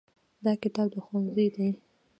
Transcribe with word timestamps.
دا 0.45 0.53
کتاب 0.63 0.87
د 0.93 0.95
ښوونځي 1.05 1.47
دی. 1.55 1.69